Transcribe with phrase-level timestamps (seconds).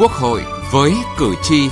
[0.00, 0.42] Quốc hội
[0.72, 1.68] với cử tri.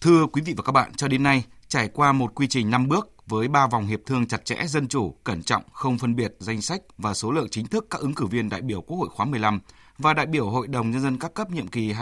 [0.00, 2.88] Thưa quý vị và các bạn, cho đến nay, trải qua một quy trình 5
[2.88, 6.34] bước với 3 vòng hiệp thương chặt chẽ dân chủ, cẩn trọng, không phân biệt
[6.38, 9.08] danh sách và số lượng chính thức các ứng cử viên đại biểu Quốc hội
[9.08, 9.60] khóa 15
[9.98, 11.92] và đại biểu Hội đồng Nhân dân các cấp nhiệm kỳ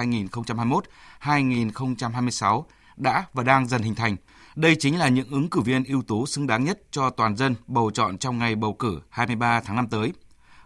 [1.20, 2.62] 2021-2026
[2.96, 4.16] đã và đang dần hình thành.
[4.58, 7.54] Đây chính là những ứng cử viên ưu tú xứng đáng nhất cho toàn dân
[7.66, 10.12] bầu chọn trong ngày bầu cử 23 tháng 5 tới.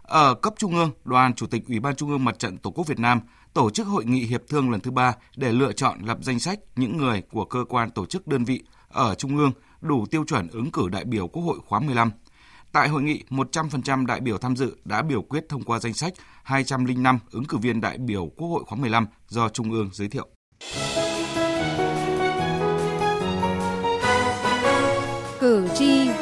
[0.01, 2.87] Ở cấp trung ương, Đoàn Chủ tịch Ủy ban Trung ương Mặt trận Tổ quốc
[2.87, 3.21] Việt Nam
[3.53, 6.59] tổ chức hội nghị hiệp thương lần thứ ba để lựa chọn lập danh sách
[6.75, 10.47] những người của cơ quan tổ chức đơn vị ở trung ương đủ tiêu chuẩn
[10.47, 12.11] ứng cử đại biểu Quốc hội khóa 15.
[12.71, 16.13] Tại hội nghị, 100% đại biểu tham dự đã biểu quyết thông qua danh sách
[16.43, 20.27] 205 ứng cử viên đại biểu Quốc hội khóa 15 do Trung ương giới thiệu.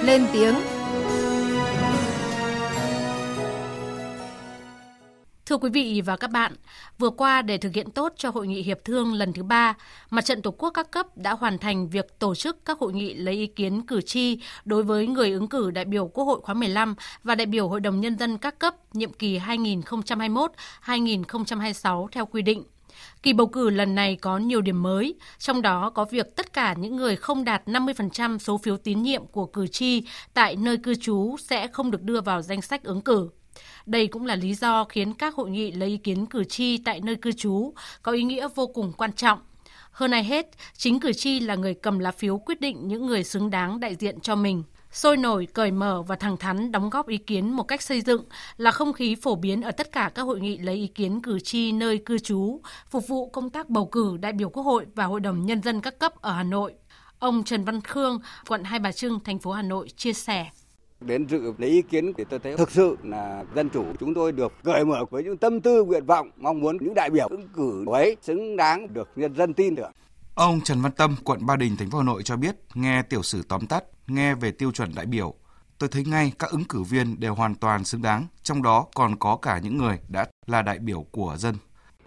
[0.04, 0.56] Lên tiếng
[5.46, 6.54] Thưa quý vị và các bạn,
[7.00, 9.74] vừa qua để thực hiện tốt cho hội nghị hiệp thương lần thứ ba,
[10.10, 13.14] Mặt trận Tổ quốc các cấp đã hoàn thành việc tổ chức các hội nghị
[13.14, 16.56] lấy ý kiến cử tri đối với người ứng cử đại biểu Quốc hội khóa
[16.56, 22.42] 15 và đại biểu Hội đồng Nhân dân các cấp nhiệm kỳ 2021-2026 theo quy
[22.42, 22.64] định.
[23.24, 26.74] Kỳ bầu cử lần này có nhiều điểm mới, trong đó có việc tất cả
[26.74, 30.96] những người không đạt 50% số phiếu tín nhiệm của cử tri tại nơi cư
[30.96, 33.30] trú sẽ không được đưa vào danh sách ứng cử.
[33.86, 37.02] Đây cũng là lý do khiến các hội nghị lấy ý kiến cử tri tại
[37.04, 39.40] nơi cư trú có ý nghĩa vô cùng quan trọng.
[39.92, 40.48] Hơn ai hết,
[40.78, 43.96] chính cử tri là người cầm lá phiếu quyết định những người xứng đáng đại
[43.96, 44.64] diện cho mình.
[44.92, 48.24] Sôi nổi, cởi mở và thẳng thắn đóng góp ý kiến một cách xây dựng
[48.58, 51.40] là không khí phổ biến ở tất cả các hội nghị lấy ý kiến cử
[51.40, 55.06] tri nơi cư trú, phục vụ công tác bầu cử đại biểu Quốc hội và
[55.06, 56.74] Hội đồng Nhân dân các cấp ở Hà Nội.
[57.20, 60.50] Ông Trần Văn Khương, quận Hai Bà Trưng, thành phố Hà Nội chia sẻ
[61.02, 64.32] đến dự lấy ý kiến thì tôi thấy thực sự là dân chủ chúng tôi
[64.32, 67.48] được cởi mở với những tâm tư nguyện vọng mong muốn những đại biểu ứng
[67.56, 69.92] cử ấy xứng đáng được nhân dân tin tưởng.
[70.36, 73.24] Ông Trần Văn Tâm, quận Ba Đình, thành phố Hà Nội cho biết, nghe tiểu
[73.24, 75.34] sử tóm tắt, nghe về tiêu chuẩn đại biểu,
[75.78, 79.16] tôi thấy ngay các ứng cử viên đều hoàn toàn xứng đáng, trong đó còn
[79.20, 81.56] có cả những người đã là đại biểu của dân.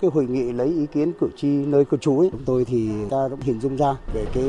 [0.00, 2.90] Cái hội nghị lấy ý kiến cử tri nơi cư trú ấy, chúng tôi thì
[3.10, 4.44] ta cũng hình dung ra về cái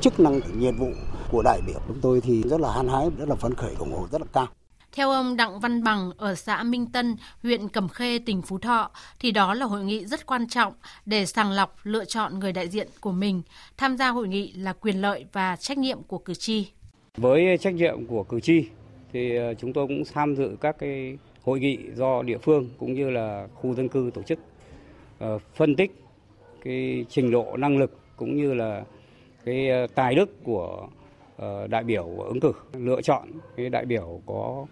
[0.00, 0.88] chức năng nhiệm vụ
[1.30, 1.80] của đại biểu.
[1.88, 4.26] Chúng tôi thì rất là hăng hái rất là phấn khởi ủng hộ rất là
[4.32, 4.46] cao
[4.96, 8.90] theo ông Đặng Văn Bằng ở xã Minh Tân, huyện Cẩm Khê, tỉnh Phú Thọ,
[9.20, 10.72] thì đó là hội nghị rất quan trọng
[11.06, 13.42] để sàng lọc lựa chọn người đại diện của mình.
[13.76, 16.68] Tham gia hội nghị là quyền lợi và trách nhiệm của cử tri.
[17.16, 18.66] Với trách nhiệm của cử tri
[19.12, 22.94] thì ờ, chúng tôi cũng tham dự các cái hội nghị do địa phương cũng
[22.94, 24.38] như là khu dân cư tổ chức
[25.18, 26.04] ờ, phân tích
[26.64, 28.84] cái trình độ năng lực cũng như là
[29.44, 30.88] cái ờ, tài đức của
[31.68, 34.66] đại biểu ứng cử lựa chọn cái đại biểu có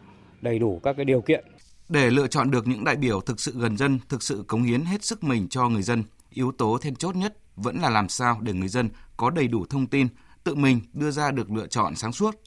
[0.44, 1.44] đầy đủ các cái điều kiện
[1.88, 4.84] để lựa chọn được những đại biểu thực sự gần dân, thực sự cống hiến
[4.84, 8.38] hết sức mình cho người dân, yếu tố then chốt nhất vẫn là làm sao
[8.42, 10.08] để người dân có đầy đủ thông tin,
[10.44, 12.40] tự mình đưa ra được lựa chọn sáng suốt.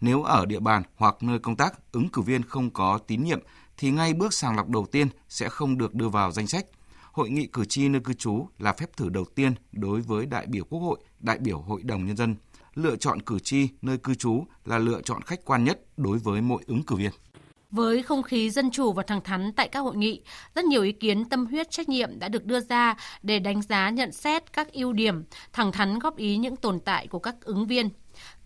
[0.00, 3.40] Nếu ở địa bàn hoặc nơi công tác ứng cử viên không có tín nhiệm
[3.76, 6.66] thì ngay bước sàng lọc đầu tiên sẽ không được đưa vào danh sách–
[7.12, 10.46] hội nghị cử tri nơi cư trú là phép thử đầu tiên đối với đại
[10.46, 12.36] biểu Quốc hội, đại biểu Hội đồng Nhân dân.
[12.74, 16.40] Lựa chọn cử tri nơi cư trú là lựa chọn khách quan nhất đối với
[16.40, 17.10] mỗi ứng cử viên.
[17.72, 20.22] Với không khí dân chủ và thẳng thắn tại các hội nghị,
[20.54, 23.90] rất nhiều ý kiến tâm huyết trách nhiệm đã được đưa ra để đánh giá
[23.90, 27.66] nhận xét các ưu điểm, thẳng thắn góp ý những tồn tại của các ứng
[27.66, 27.88] viên.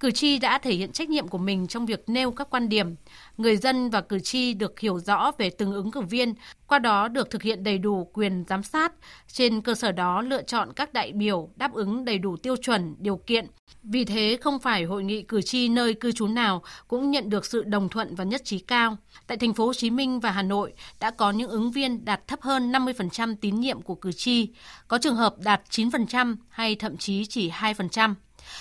[0.01, 2.95] Cử tri đã thể hiện trách nhiệm của mình trong việc nêu các quan điểm.
[3.37, 6.35] Người dân và cử tri được hiểu rõ về từng ứng cử viên,
[6.67, 8.93] qua đó được thực hiện đầy đủ quyền giám sát.
[9.33, 12.95] Trên cơ sở đó lựa chọn các đại biểu đáp ứng đầy đủ tiêu chuẩn,
[12.99, 13.47] điều kiện.
[13.83, 17.47] Vì thế không phải hội nghị cử tri nơi cư trú nào cũng nhận được
[17.47, 18.97] sự đồng thuận và nhất trí cao.
[19.27, 22.27] Tại thành phố Hồ Chí Minh và Hà Nội đã có những ứng viên đạt
[22.27, 24.49] thấp hơn 50% tín nhiệm của cử tri,
[24.89, 28.15] có trường hợp đạt 9% hay thậm chí chỉ 2%.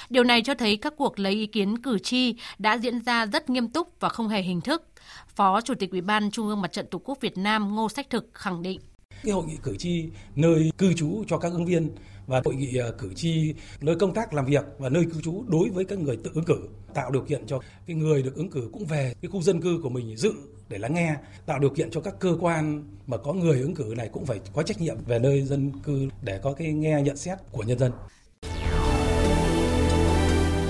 [0.09, 3.49] Điều này cho thấy các cuộc lấy ý kiến cử tri đã diễn ra rất
[3.49, 4.87] nghiêm túc và không hề hình thức.
[5.35, 8.09] Phó Chủ tịch Ủy ban Trung ương Mặt trận Tổ quốc Việt Nam Ngô Sách
[8.09, 8.79] Thực khẳng định.
[9.23, 11.89] Cái hội nghị cử tri nơi cư trú cho các ứng viên
[12.27, 15.43] và hội nghị ờ, cử tri nơi công tác làm việc và nơi cư trú
[15.47, 16.57] đối với các người tự ứng cử
[16.93, 19.79] tạo điều kiện cho cái người được ứng cử cũng về cái khu dân cư
[19.83, 20.33] của mình dự
[20.69, 21.15] để lắng nghe,
[21.45, 24.39] tạo điều kiện cho các cơ quan mà có người ứng cử này cũng phải
[24.53, 27.79] có trách nhiệm về nơi dân cư để có cái nghe nhận xét của nhân
[27.79, 27.91] dân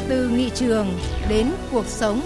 [0.10, 0.88] từ nghị trường
[1.30, 2.22] đến cuộc sống.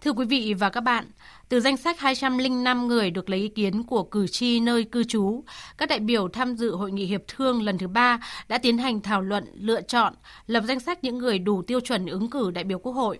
[0.00, 1.04] Thưa quý vị và các bạn,
[1.48, 5.44] từ danh sách 205 người được lấy ý kiến của cử tri nơi cư trú,
[5.78, 9.00] các đại biểu tham dự hội nghị hiệp thương lần thứ ba đã tiến hành
[9.00, 10.14] thảo luận, lựa chọn,
[10.46, 13.18] lập danh sách những người đủ tiêu chuẩn ứng cử đại biểu Quốc hội.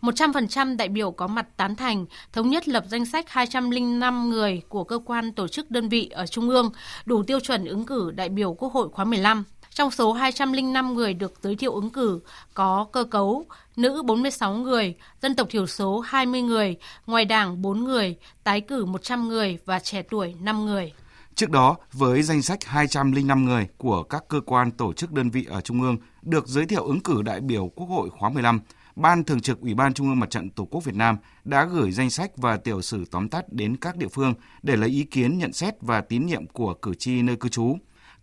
[0.00, 4.84] 100% đại biểu có mặt tán thành, thống nhất lập danh sách 205 người của
[4.84, 6.70] cơ quan tổ chức đơn vị ở Trung ương
[7.04, 9.44] đủ tiêu chuẩn ứng cử đại biểu Quốc hội khóa 15.
[9.76, 12.20] Trong số 205 người được giới thiệu ứng cử
[12.54, 13.46] có cơ cấu
[13.76, 16.76] nữ 46 người, dân tộc thiểu số 20 người,
[17.06, 20.92] ngoài đảng 4 người, tái cử 100 người và trẻ tuổi 5 người.
[21.34, 25.46] Trước đó, với danh sách 205 người của các cơ quan tổ chức đơn vị
[25.48, 28.60] ở Trung ương được giới thiệu ứng cử đại biểu Quốc hội khóa 15,
[28.96, 31.92] Ban Thường trực Ủy ban Trung ương Mặt trận Tổ quốc Việt Nam đã gửi
[31.92, 35.38] danh sách và tiểu sử tóm tắt đến các địa phương để lấy ý kiến
[35.38, 37.76] nhận xét và tín nhiệm của cử tri nơi cư trú.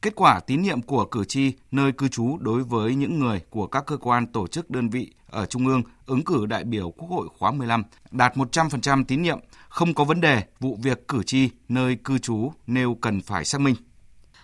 [0.03, 3.67] Kết quả tín nhiệm của cử tri nơi cư trú đối với những người của
[3.67, 7.07] các cơ quan tổ chức đơn vị ở Trung ương ứng cử đại biểu Quốc
[7.09, 9.39] hội khóa 15 đạt 100% tín nhiệm,
[9.69, 13.61] không có vấn đề vụ việc cử tri nơi cư trú nêu cần phải xác
[13.61, 13.75] minh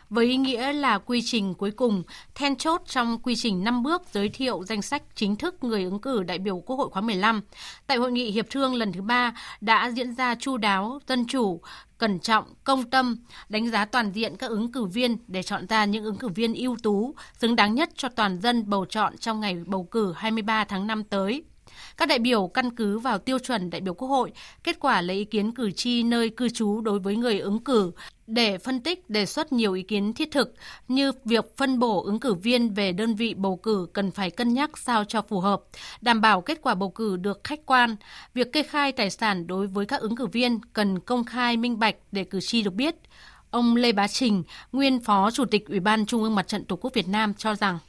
[0.10, 2.04] với ý nghĩa là quy trình cuối cùng,
[2.36, 6.00] then chốt trong quy trình 5 bước giới thiệu danh sách chính thức người ứng
[6.00, 7.42] cử đại biểu Quốc hội khóa 15.
[7.88, 11.62] Tại hội nghị hiệp thương lần thứ ba đã diễn ra chu đáo, dân chủ,
[11.98, 13.18] cẩn trọng, công tâm,
[13.50, 16.54] đánh giá toàn diện các ứng cử viên để chọn ra những ứng cử viên
[16.54, 20.64] ưu tú, xứng đáng nhất cho toàn dân bầu chọn trong ngày bầu cử 23
[20.64, 21.44] tháng 5 tới.
[22.00, 24.32] Các đại biểu căn cứ vào tiêu chuẩn đại biểu Quốc hội,
[24.64, 27.92] kết quả lấy ý kiến cử tri nơi cư trú đối với người ứng cử
[28.28, 30.54] để phân tích đề xuất nhiều ý kiến thiết thực
[30.88, 34.54] như việc phân bổ ứng cử viên về đơn vị bầu cử cần phải cân
[34.54, 35.62] nhắc sao cho phù hợp,
[36.02, 37.96] đảm bảo kết quả bầu cử được khách quan,
[38.34, 41.80] việc kê khai tài sản đối với các ứng cử viên cần công khai minh
[41.80, 42.96] bạch để cử tri được biết.
[43.52, 46.76] Ông Lê Bá Trình, nguyên Phó Chủ tịch Ủy ban Trung ương Mặt trận Tổ
[46.76, 47.80] quốc Việt Nam cho rằng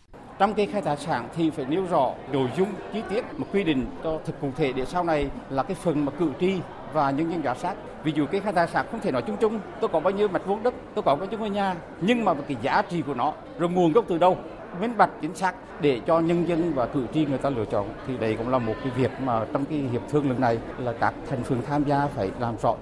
[0.40, 3.64] trong cái khai tài sản thì phải nêu rõ nội dung chi tiết mà quy
[3.64, 6.54] định cho thật cụ thể để sau này là cái phần mà cử tri
[6.92, 7.74] và nhân dân giám sát.
[8.04, 10.28] Ví dụ cái khai tài sản không thể nói chung chung, tôi có bao nhiêu
[10.28, 13.14] mặt vuông đất, tôi có bao nhiêu ngôi nhà, nhưng mà cái giá trị của
[13.14, 14.36] nó, rồi nguồn gốc từ đâu,
[14.80, 17.88] minh bạch chính xác để cho nhân dân và cử tri người ta lựa chọn
[18.06, 20.92] thì đây cũng là một cái việc mà trong cái hiệp thương lần này là
[20.92, 22.74] các thành phần tham gia phải làm rõ.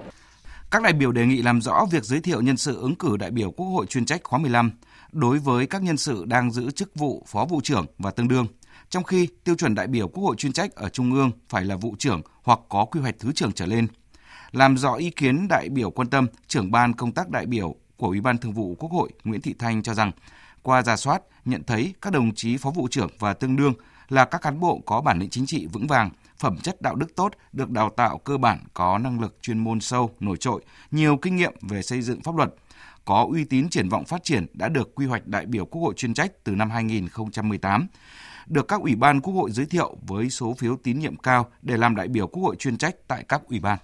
[0.71, 3.31] Các đại biểu đề nghị làm rõ việc giới thiệu nhân sự ứng cử đại
[3.31, 4.71] biểu Quốc hội chuyên trách khóa 15
[5.11, 8.47] đối với các nhân sự đang giữ chức vụ phó vụ trưởng và tương đương,
[8.89, 11.75] trong khi tiêu chuẩn đại biểu Quốc hội chuyên trách ở Trung ương phải là
[11.75, 13.87] vụ trưởng hoặc có quy hoạch thứ trưởng trở lên.
[14.51, 18.07] Làm rõ ý kiến đại biểu quan tâm, trưởng ban công tác đại biểu của
[18.07, 20.11] Ủy ban Thường vụ Quốc hội Nguyễn Thị Thanh cho rằng,
[20.61, 23.73] qua giả soát, nhận thấy các đồng chí phó vụ trưởng và tương đương
[24.09, 27.15] là các cán bộ có bản lĩnh chính trị vững vàng, phẩm chất đạo đức
[27.15, 31.17] tốt, được đào tạo cơ bản, có năng lực chuyên môn sâu, nổi trội, nhiều
[31.17, 32.49] kinh nghiệm về xây dựng pháp luật,
[33.05, 35.93] có uy tín triển vọng phát triển đã được quy hoạch đại biểu Quốc hội
[35.97, 37.87] chuyên trách từ năm 2018
[38.47, 41.77] được các ủy ban Quốc hội giới thiệu với số phiếu tín nhiệm cao để
[41.77, 43.77] làm đại biểu Quốc hội chuyên trách tại các ủy ban.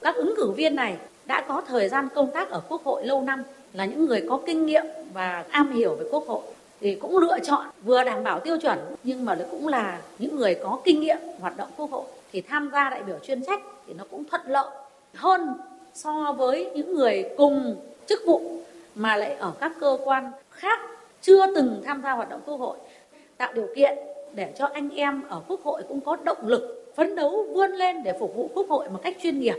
[0.00, 0.96] Các ứng cử viên này
[1.26, 4.40] đã có thời gian công tác ở Quốc hội lâu năm, là những người có
[4.46, 6.42] kinh nghiệm và am hiểu về Quốc hội
[6.82, 10.54] thì cũng lựa chọn vừa đảm bảo tiêu chuẩn nhưng mà cũng là những người
[10.54, 13.94] có kinh nghiệm, hoạt động Quốc hội thì tham gia đại biểu chuyên trách thì
[13.94, 14.70] nó cũng thuận lợi
[15.14, 15.54] hơn
[15.94, 17.76] so với những người cùng
[18.06, 18.60] chức vụ
[18.94, 20.80] mà lại ở các cơ quan khác
[21.22, 22.76] chưa từng tham gia hoạt động quốc hội.
[23.36, 23.98] Tạo điều kiện
[24.34, 28.02] để cho anh em ở quốc hội cũng có động lực phấn đấu vươn lên
[28.02, 29.56] để phục vụ quốc hội một cách chuyên nghiệp.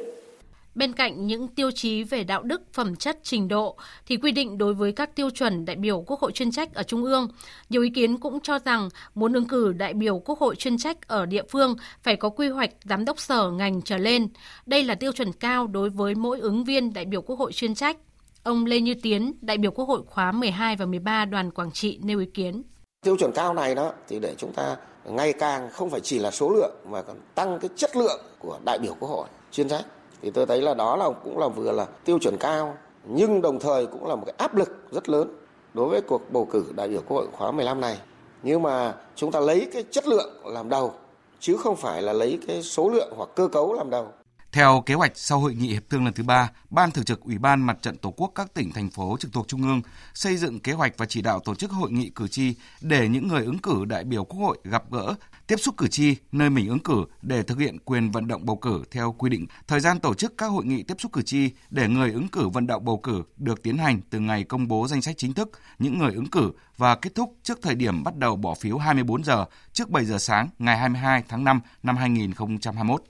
[0.75, 4.57] Bên cạnh những tiêu chí về đạo đức, phẩm chất, trình độ thì quy định
[4.57, 7.27] đối với các tiêu chuẩn đại biểu Quốc hội chuyên trách ở Trung ương,
[7.69, 11.07] nhiều ý kiến cũng cho rằng muốn ứng cử đại biểu Quốc hội chuyên trách
[11.07, 14.27] ở địa phương phải có quy hoạch giám đốc sở ngành trở lên.
[14.65, 17.75] Đây là tiêu chuẩn cao đối với mỗi ứng viên đại biểu Quốc hội chuyên
[17.75, 17.97] trách.
[18.43, 21.99] Ông Lê Như Tiến, đại biểu Quốc hội khóa 12 và 13 đoàn Quảng Trị
[22.03, 22.63] nêu ý kiến.
[23.05, 26.31] Tiêu chuẩn cao này đó thì để chúng ta ngày càng không phải chỉ là
[26.31, 29.85] số lượng mà còn tăng cái chất lượng của đại biểu Quốc hội chuyên trách.
[30.23, 33.59] Thì tôi thấy là đó là, cũng là vừa là tiêu chuẩn cao, nhưng đồng
[33.59, 35.27] thời cũng là một cái áp lực rất lớn
[35.73, 37.97] đối với cuộc bầu cử đại biểu Quốc hội khóa 15 này.
[38.43, 40.93] Nhưng mà chúng ta lấy cái chất lượng làm đầu,
[41.39, 44.07] chứ không phải là lấy cái số lượng hoặc cơ cấu làm đầu.
[44.53, 47.37] Theo kế hoạch sau hội nghị hiệp thương lần thứ ba, Ban Thường trực Ủy
[47.37, 49.81] ban Mặt trận Tổ quốc các tỉnh, thành phố trực thuộc Trung ương
[50.13, 53.27] xây dựng kế hoạch và chỉ đạo tổ chức hội nghị cử tri để những
[53.27, 55.15] người ứng cử đại biểu Quốc hội gặp gỡ,
[55.47, 58.55] tiếp xúc cử tri nơi mình ứng cử để thực hiện quyền vận động bầu
[58.55, 59.45] cử theo quy định.
[59.67, 62.49] Thời gian tổ chức các hội nghị tiếp xúc cử tri để người ứng cử
[62.49, 65.49] vận động bầu cử được tiến hành từ ngày công bố danh sách chính thức
[65.79, 69.23] những người ứng cử và kết thúc trước thời điểm bắt đầu bỏ phiếu 24
[69.23, 73.03] giờ trước 7 giờ sáng ngày 22 tháng 5 năm 2021.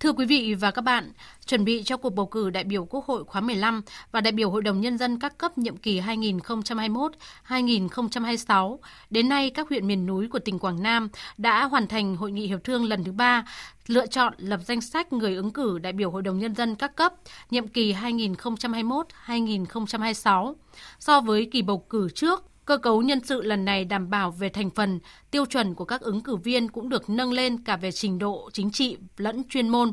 [0.00, 1.12] Thưa quý vị và các bạn,
[1.46, 4.50] chuẩn bị cho cuộc bầu cử đại biểu Quốc hội khóa 15 và đại biểu
[4.50, 8.78] Hội đồng Nhân dân các cấp nhiệm kỳ 2021-2026,
[9.10, 12.46] đến nay các huyện miền núi của tỉnh Quảng Nam đã hoàn thành hội nghị
[12.46, 13.44] hiệp thương lần thứ ba
[13.86, 16.96] lựa chọn lập danh sách người ứng cử đại biểu Hội đồng Nhân dân các
[16.96, 17.14] cấp
[17.50, 20.54] nhiệm kỳ 2021-2026.
[20.98, 24.48] So với kỳ bầu cử trước, Cơ cấu nhân sự lần này đảm bảo về
[24.48, 27.92] thành phần, tiêu chuẩn của các ứng cử viên cũng được nâng lên cả về
[27.92, 29.92] trình độ chính trị lẫn chuyên môn.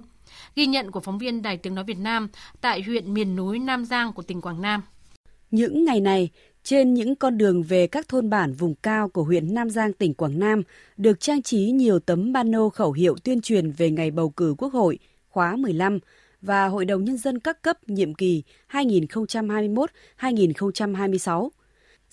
[0.55, 2.29] Ghi nhận của phóng viên Đài Tiếng Nói Việt Nam
[2.61, 4.81] tại huyện miền núi Nam Giang của tỉnh Quảng Nam.
[5.51, 6.29] Những ngày này,
[6.63, 10.13] trên những con đường về các thôn bản vùng cao của huyện Nam Giang tỉnh
[10.13, 10.63] Quảng Nam
[10.97, 14.73] được trang trí nhiều tấm pano khẩu hiệu tuyên truyền về ngày bầu cử Quốc
[14.73, 14.99] hội
[15.29, 15.99] khóa 15
[16.41, 21.49] và Hội đồng Nhân dân các cấp nhiệm kỳ 2021-2026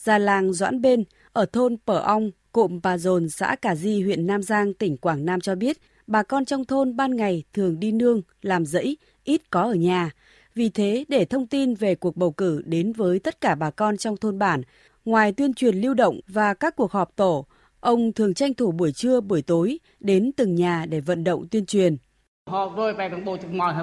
[0.05, 4.27] già làng Doãn Bên ở thôn Pở Ong, cụm Bà Dồn, xã Cà Di, huyện
[4.27, 7.93] Nam Giang, tỉnh Quảng Nam cho biết, bà con trong thôn ban ngày thường đi
[7.93, 10.11] nương, làm rẫy, ít có ở nhà.
[10.55, 13.97] Vì thế, để thông tin về cuộc bầu cử đến với tất cả bà con
[13.97, 14.63] trong thôn bản,
[15.05, 17.47] ngoài tuyên truyền lưu động và các cuộc họp tổ,
[17.81, 21.67] ông thường tranh thủ buổi trưa, buổi tối đến từng nhà để vận động tuyên
[21.67, 21.97] truyền.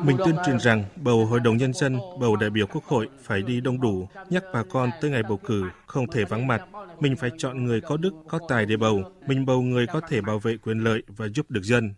[0.03, 3.41] Mình tuyên truyền rằng bầu Hội đồng Nhân dân, bầu đại biểu Quốc hội phải
[3.41, 6.62] đi đông đủ, nhắc bà con tới ngày bầu cử, không thể vắng mặt.
[7.00, 9.01] Mình phải chọn người có đức, có tài để bầu.
[9.27, 11.93] Mình bầu người có thể bảo vệ quyền lợi và giúp được dân.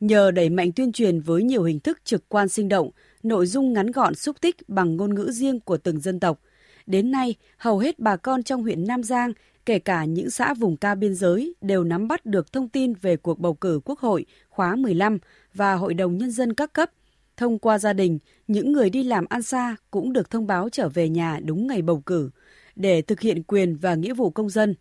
[0.00, 2.90] Nhờ đẩy mạnh tuyên truyền với nhiều hình thức trực quan sinh động,
[3.22, 6.40] nội dung ngắn gọn xúc tích bằng ngôn ngữ riêng của từng dân tộc.
[6.86, 9.32] Đến nay, hầu hết bà con trong huyện Nam Giang
[9.66, 13.16] kể cả những xã vùng cao biên giới đều nắm bắt được thông tin về
[13.16, 15.18] cuộc bầu cử Quốc hội khóa 15
[15.54, 16.90] và Hội đồng Nhân dân các cấp.
[17.36, 18.18] Thông qua gia đình,
[18.48, 21.82] những người đi làm ăn xa cũng được thông báo trở về nhà đúng ngày
[21.82, 22.30] bầu cử
[22.76, 24.74] để thực hiện quyền và nghĩa vụ công dân.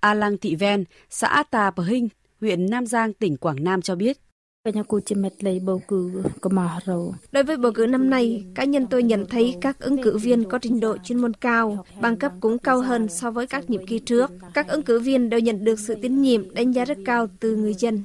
[0.00, 2.08] A Lăng Thị Ven, xã Tà Bờ Hinh,
[2.40, 4.18] huyện Nam Giang, tỉnh Quảng Nam cho biết.
[4.64, 4.74] Đối
[7.44, 10.58] với bầu cử năm nay, cá nhân tôi nhận thấy các ứng cử viên có
[10.58, 13.98] trình độ chuyên môn cao, bằng cấp cũng cao hơn so với các nhiệm kỳ
[13.98, 14.30] trước.
[14.54, 17.56] Các ứng cử viên đều nhận được sự tín nhiệm, đánh giá rất cao từ
[17.56, 18.02] người dân.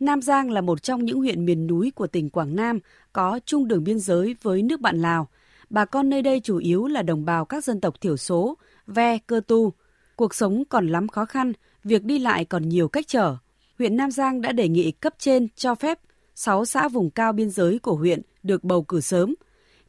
[0.00, 2.78] Nam Giang là một trong những huyện miền núi của tỉnh Quảng Nam
[3.12, 5.28] có chung đường biên giới với nước bạn Lào.
[5.70, 9.18] Bà con nơi đây chủ yếu là đồng bào các dân tộc thiểu số, ve,
[9.26, 9.72] cơ tu.
[10.16, 11.52] Cuộc sống còn lắm khó khăn,
[11.84, 13.36] việc đi lại còn nhiều cách trở
[13.80, 15.98] huyện Nam Giang đã đề nghị cấp trên cho phép
[16.34, 19.34] 6 xã vùng cao biên giới của huyện được bầu cử sớm.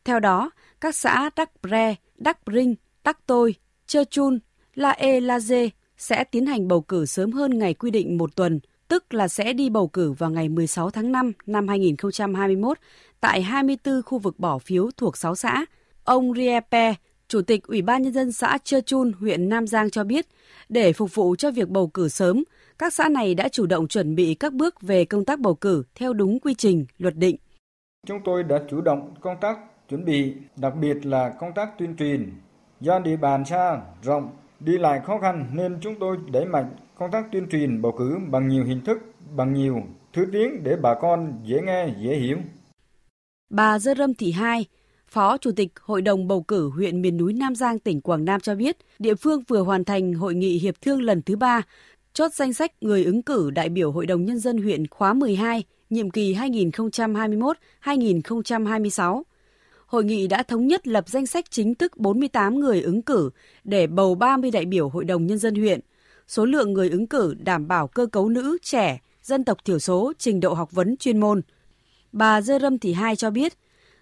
[0.06, 3.56] Theo đó, các xã Đắc Bre, Đắc Rinh, Đắc Tôi,
[3.88, 4.40] Chơ Chun,
[4.76, 8.36] La E La Dê sẽ tiến hành bầu cử sớm hơn ngày quy định một
[8.36, 12.78] tuần, tức là sẽ đi bầu cử vào ngày 16 tháng 5 năm 2021
[13.20, 15.66] tại 24 khu vực bỏ phiếu thuộc 6 xã.
[16.04, 16.94] Ông Riepe,
[17.28, 20.28] Chủ tịch Ủy ban Nhân dân xã Chơ Chun, huyện Nam Giang cho biết,
[20.70, 22.44] để phục vụ cho việc bầu cử sớm,
[22.82, 25.84] các xã này đã chủ động chuẩn bị các bước về công tác bầu cử
[25.96, 27.36] theo đúng quy trình, luật định.
[28.08, 29.58] Chúng tôi đã chủ động công tác
[29.90, 32.32] chuẩn bị, đặc biệt là công tác tuyên truyền.
[32.80, 37.12] Do địa bàn xa, rộng, đi lại khó khăn nên chúng tôi đẩy mạnh công
[37.12, 38.98] tác tuyên truyền bầu cử bằng nhiều hình thức,
[39.36, 39.82] bằng nhiều
[40.14, 42.38] thứ tiếng để bà con dễ nghe, dễ hiểu.
[43.50, 44.66] Bà Dơ Râm Thị Hai,
[45.08, 48.42] Phó Chủ tịch Hội đồng bầu cử huyện miền núi Nam Giang tỉnh Quảng Nam
[48.42, 51.62] cho biết, địa phương vừa hoàn thành hội nghị hiệp thương lần thứ ba
[52.14, 55.64] chốt danh sách người ứng cử đại biểu Hội đồng Nhân dân huyện khóa 12,
[55.90, 59.22] nhiệm kỳ 2021-2026.
[59.86, 63.30] Hội nghị đã thống nhất lập danh sách chính thức 48 người ứng cử
[63.64, 65.80] để bầu 30 đại biểu Hội đồng Nhân dân huyện.
[66.28, 70.14] Số lượng người ứng cử đảm bảo cơ cấu nữ, trẻ, dân tộc thiểu số,
[70.18, 71.42] trình độ học vấn chuyên môn.
[72.12, 73.54] Bà Dơ Râm Thị Hai cho biết,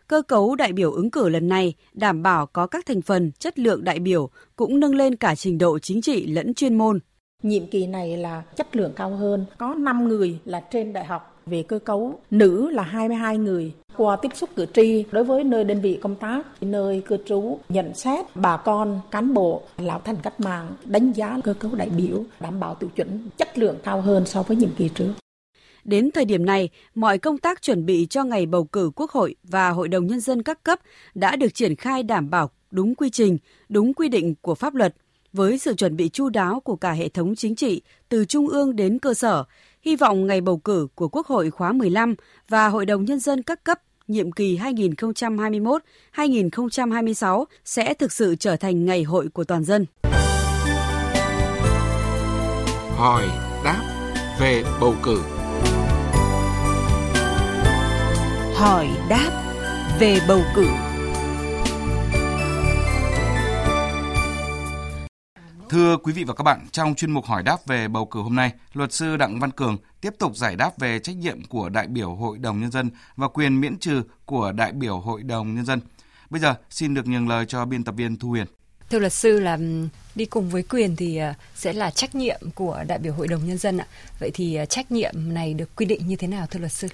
[0.08, 3.60] cơ cấu đại biểu ứng cử lần này đảm bảo có các thành phần, chất
[3.60, 7.00] lượng đại biểu cũng nâng lên cả trình độ chính trị lẫn chuyên môn.
[7.44, 11.42] Nhiệm kỳ này là chất lượng cao hơn, có 5 người là trên đại học
[11.46, 13.74] về cơ cấu, nữ là 22 người.
[13.98, 17.60] Qua tiếp xúc cử tri đối với nơi đơn vị công tác, nơi cư trú,
[17.70, 21.90] nhận xét bà con, cán bộ, lão thành cách mạng, đánh giá cơ cấu đại
[21.90, 25.14] biểu, đảm bảo tiêu chuẩn chất lượng cao hơn so với nhiệm kỳ trước.
[25.84, 29.36] Đến thời điểm này, mọi công tác chuẩn bị cho ngày bầu cử Quốc hội
[29.44, 30.80] và Hội đồng Nhân dân các cấp
[31.16, 33.38] đã được triển khai đảm bảo đúng quy trình,
[33.70, 34.96] đúng quy định của pháp luật–
[35.34, 38.76] với sự chuẩn bị chu đáo của cả hệ thống chính trị từ trung ương
[38.76, 39.44] đến cơ sở,
[39.82, 42.16] hy vọng ngày bầu cử của Quốc hội khóa 15
[42.50, 44.58] và Hội đồng Nhân dân các cấp nhiệm kỳ
[46.16, 49.86] 2021-2026 sẽ thực sự trở thành ngày hội của toàn dân.
[52.96, 53.28] Hỏi
[53.64, 53.82] đáp
[54.40, 55.22] về bầu cử.
[58.56, 59.56] Hỏi đáp
[60.00, 60.89] về bầu cử.
[65.70, 68.36] Thưa quý vị và các bạn, trong chuyên mục hỏi đáp về bầu cử hôm
[68.36, 71.88] nay, luật sư Đặng Văn Cường tiếp tục giải đáp về trách nhiệm của đại
[71.88, 75.66] biểu Hội đồng Nhân dân và quyền miễn trừ của đại biểu Hội đồng Nhân
[75.66, 75.82] dân.
[76.30, 78.46] Bây giờ xin được nhường lời cho biên tập viên Thu Huyền.
[78.90, 79.58] Thưa luật sư là
[80.16, 83.48] đi cùng với quyền thì ờ, sẽ là trách nhiệm của đại biểu Hội đồng
[83.48, 83.88] Nhân dân ạ.
[84.20, 86.88] Vậy thì ờ, trách nhiệm này được quy định như thế nào thưa luật sư?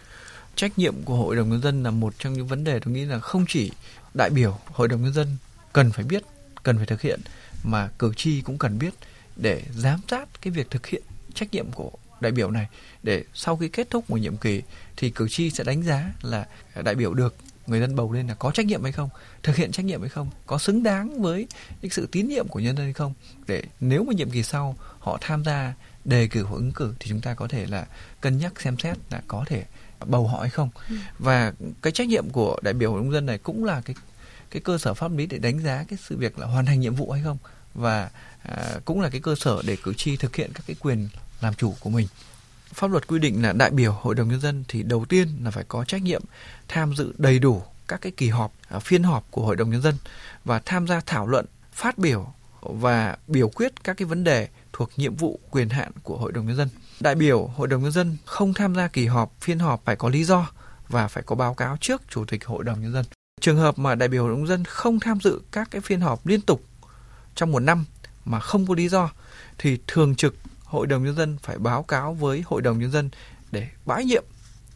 [0.56, 3.06] Trách nhiệm của Hội đồng Nhân dân là một trong những vấn đề tôi nghĩ
[3.06, 3.72] là không chỉ
[4.14, 5.38] đại biểu Hội đồng Nhân dân
[5.74, 6.24] cần phải biết,
[6.64, 7.20] cần phải thực hiện
[7.66, 8.94] mà cử tri cũng cần biết
[9.36, 11.04] để giám sát cái việc thực hiện
[11.34, 12.68] trách nhiệm của đại biểu này.
[13.04, 14.62] Để sau khi kết thúc một nhiệm kỳ
[14.98, 16.48] thì cử tri sẽ đánh giá là
[16.84, 17.36] đại biểu được
[17.68, 19.10] người dân bầu lên là có trách nhiệm hay không
[19.44, 21.48] thực hiện trách nhiệm hay không có xứng đáng với
[21.82, 23.14] cái sự tín nhiệm của nhân dân hay không.
[23.48, 25.74] Để nếu mà nhiệm kỳ sau họ tham gia
[26.06, 27.86] đề cử hoặc ứng cử thì chúng ta có thể là
[28.22, 29.64] cân nhắc xem xét là có thể
[30.06, 30.70] bầu họ hay không.
[30.90, 30.96] Ừ.
[31.20, 33.96] và cái trách nhiệm của đại biểu hội đồng dân này cũng là cái
[34.50, 36.96] cái cơ sở pháp lý để đánh giá cái sự việc là hoàn thành nhiệm
[36.96, 37.38] vụ hay không
[37.76, 38.10] và
[38.44, 41.08] à, cũng là cái cơ sở để cử tri thực hiện các cái quyền
[41.42, 42.08] làm chủ của mình.
[42.74, 45.52] Pháp luật quy định là đại biểu hội đồng nhân dân thì đầu tiên là
[45.52, 46.22] phải có trách nhiệm
[46.68, 49.82] tham dự đầy đủ các cái kỳ họp à, phiên họp của hội đồng nhân
[49.82, 49.96] dân
[50.46, 54.90] và tham gia thảo luận phát biểu và biểu quyết các cái vấn đề thuộc
[54.96, 56.70] nhiệm vụ quyền hạn của hội đồng nhân dân.
[57.00, 60.10] Đại biểu hội đồng nhân dân không tham gia kỳ họp phiên họp phải có
[60.10, 60.50] lý do
[60.88, 63.06] và phải có báo cáo trước chủ tịch hội đồng nhân dân.
[63.42, 66.02] Trường hợp mà đại biểu hội đồng nhân dân không tham dự các cái phiên
[66.02, 66.62] họp liên tục
[67.36, 67.86] trong một năm
[68.26, 69.10] mà không có lý do,
[69.58, 73.10] thì thường trực hội đồng nhân dân phải báo cáo với hội đồng nhân dân
[73.52, 74.24] để bãi nhiệm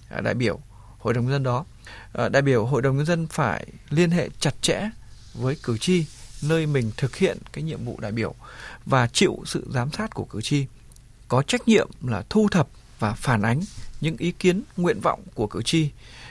[0.09, 0.59] à, đại biểu
[0.99, 1.65] hội đồng nhân dân đó.
[2.13, 4.89] À, đại biểu hội đồng nhân dân phải liên hệ chặt chẽ
[5.33, 6.05] với cử tri
[6.43, 8.35] nơi mình thực hiện cái nhiệm vụ đại biểu
[8.85, 10.65] và chịu sự giám sát của cử tri.
[11.27, 12.67] Có trách nhiệm là thu thập
[12.99, 13.61] và phản ánh
[14.01, 15.89] những ý kiến, nguyện vọng của cử tri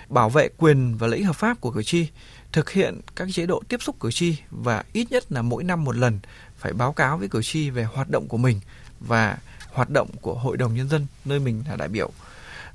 [0.09, 2.07] bảo vệ quyền và lợi ích hợp pháp của cử tri
[2.53, 5.85] thực hiện các chế độ tiếp xúc cử tri và ít nhất là mỗi năm
[5.85, 6.19] một lần
[6.59, 8.61] phải báo cáo với cử tri về hoạt động của mình
[9.01, 9.39] và
[9.73, 12.11] hoạt động của hội đồng nhân dân nơi mình là đại biểu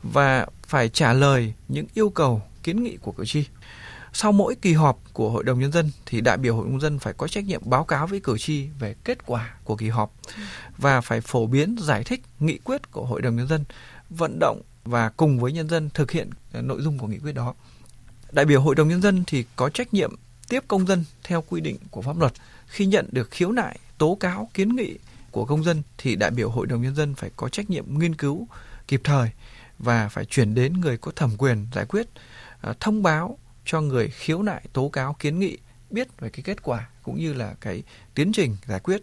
[0.04, 3.46] và phải trả lời những yêu cầu kiến nghị của cử tri.
[4.14, 6.82] Sau mỗi kỳ họp của Hội đồng Nhân dân thì đại biểu Hội đồng Nhân
[6.82, 9.90] dân phải có trách nhiệm báo cáo với cử tri về kết quả của kỳ
[9.90, 10.14] họp
[10.78, 13.64] và phải phổ biến giải thích nghị quyết của Hội đồng Nhân dân,
[14.10, 17.32] vận động và cùng với nhân dân thực hiện ờ, nội dung của nghị quyết
[17.32, 17.54] đó.
[18.32, 20.16] Đại biểu Hội đồng Nhân dân thì có trách nhiệm
[20.50, 22.34] tiếp công dân theo quy định của pháp luật.
[22.68, 24.98] Khi nhận được khiếu nại, tố cáo, kiến nghị
[25.32, 28.16] của công dân thì đại biểu Hội đồng Nhân dân phải có trách nhiệm nghiên
[28.16, 28.48] cứu
[28.88, 29.30] kịp thời
[29.80, 32.08] và phải chuyển đến người có thẩm quyền giải quyết,
[32.62, 35.58] ờ, thông báo cho người khiếu nại, tố cáo, kiến nghị
[35.90, 37.84] biết về cái kết quả cũng như là cái
[38.16, 39.02] tiến trình giải quyết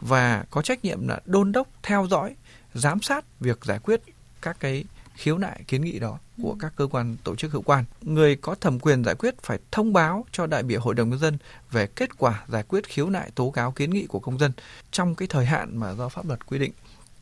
[0.00, 2.34] và có trách nhiệm là đôn đốc theo dõi
[2.74, 4.00] giám sát việc giải quyết
[4.42, 6.56] các cái khiếu nại kiến nghị đó của ừ.
[6.60, 7.84] các cơ quan tổ chức hữu quan.
[8.02, 11.18] Người có thẩm quyền giải quyết phải thông báo cho đại biểu Hội đồng nhân
[11.18, 11.38] dân
[11.70, 14.52] về kết quả giải quyết khiếu nại tố cáo kiến nghị của công dân
[14.90, 16.72] trong cái thời hạn mà do pháp luật quy định.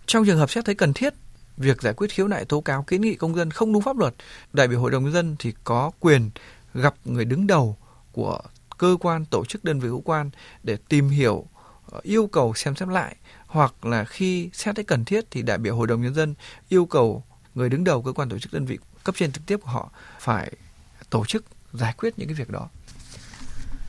[0.06, 1.14] Trong trường hợp xét thấy cần thiết,
[1.56, 4.14] việc giải quyết khiếu nại tố cáo kiến nghị công dân không đúng pháp luật,
[4.52, 6.30] đại biểu Hội đồng nhân dân thì có quyền
[6.74, 7.76] gặp người đứng đầu
[8.12, 8.40] của
[8.78, 10.30] cơ quan tổ chức đơn vị hữu quan
[10.62, 11.46] để tìm hiểu
[11.90, 15.58] ờ, yêu cầu xem xét lại hoặc là khi xét thấy cần thiết thì đại
[15.58, 16.34] biểu hội đồng nhân dân
[16.68, 19.56] yêu cầu người đứng đầu cơ quan tổ chức đơn vị cấp trên trực tiếp
[19.56, 20.52] của họ phải
[21.10, 22.68] tổ chức giải quyết những cái việc đó.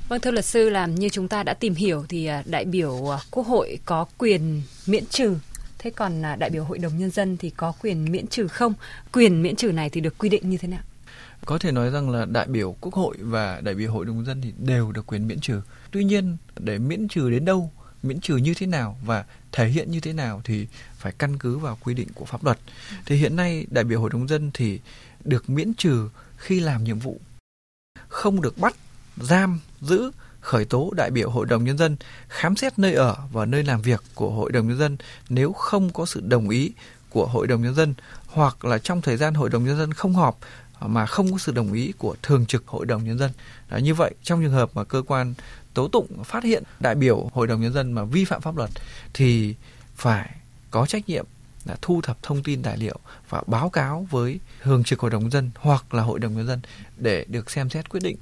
[0.10, 3.14] Vâng thưa luật sư là như chúng ta đã tìm hiểu thì à, đại biểu
[3.14, 5.36] à, Quốc hội có quyền miễn trừ
[5.82, 8.74] Thế còn à, đại biểu Hội đồng Nhân dân thì có quyền miễn trừ không?
[9.12, 10.82] Quyền miễn trừ này thì được quy định như thế nào?
[11.46, 14.26] Có thể nói rằng là đại biểu Quốc hội và đại biểu Hội đồng Nhân
[14.26, 15.62] dân thì đều được quyền miễn trừ.
[15.92, 17.72] Tuy nhiên để miễn trừ đến đâu
[18.04, 21.58] miễn trừ như thế nào và thể hiện như thế nào thì phải căn cứ
[21.58, 22.60] vào quy định của pháp luật.
[23.06, 24.80] Thì hiện nay đại biểu hội đồng dân thì
[25.24, 27.20] được miễn trừ khi làm nhiệm vụ,
[28.08, 28.76] không được bắt,
[29.18, 30.12] giam, giữ,
[30.42, 31.96] khởi tố đại biểu hội đồng nhân dân,
[32.28, 34.98] khám xét nơi ở và nơi làm việc của hội đồng nhân dân
[35.30, 36.72] nếu không có sự đồng ý
[37.10, 37.94] của hội đồng nhân dân
[38.28, 40.40] hoặc là trong thời gian hội đồng nhân dân không họp
[40.88, 43.32] mà không có sự đồng ý của thường trực hội đồng nhân dân.
[43.70, 45.34] Đó, như vậy trong trường hợp mà cơ quan
[45.74, 48.70] tố tụng phát hiện đại biểu hội đồng nhân dân mà vi phạm pháp luật
[49.14, 49.56] thì
[49.96, 50.36] phải
[50.72, 51.26] có trách nhiệm
[51.66, 55.22] là thu thập thông tin tài liệu và báo cáo với thường trực hội đồng
[55.22, 56.60] nhân dân hoặc là hội đồng nhân dân
[56.98, 58.18] để được xem xét quyết định.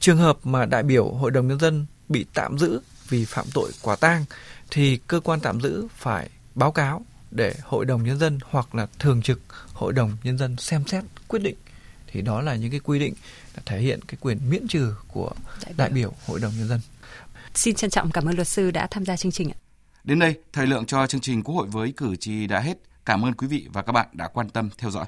[0.00, 3.70] Trường hợp mà đại biểu hội đồng nhân dân bị tạm giữ vì phạm tội
[3.82, 4.24] quả tang
[4.70, 8.86] thì cơ quan tạm giữ phải báo cáo để hội đồng nhân dân hoặc là
[8.98, 9.40] thường trực
[9.72, 11.56] hội đồng nhân dân xem xét quyết định
[12.06, 13.14] thì đó là những cái quy định
[13.66, 16.80] thể hiện cái quyền miễn trừ của đại biểu, đại biểu Hội đồng Nhân dân.
[17.54, 19.58] Xin trân trọng cảm ơn luật sư đã tham gia chương trình ạ.
[20.04, 22.78] Đến đây, thời lượng cho chương trình Quốc hội với cử tri đã hết.
[23.04, 25.06] Cảm ơn quý vị và các bạn đã quan tâm theo dõi.